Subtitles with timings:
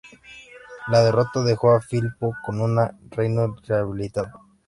[0.87, 2.75] La derrota dejó a Filipo con un
[3.11, 4.41] reino debilitado.